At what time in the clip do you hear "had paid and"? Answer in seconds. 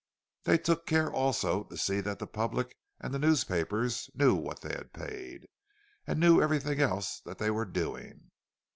4.73-6.19